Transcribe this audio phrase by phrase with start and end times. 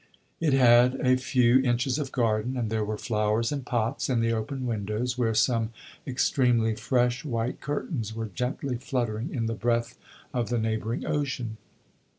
[0.39, 4.31] It had a few inches of garden, and there were flowers in pots in the
[4.31, 5.69] open windows, where some
[6.07, 9.99] extremely fresh white curtains were gently fluttering in the breath
[10.33, 11.57] of the neighboring ocean.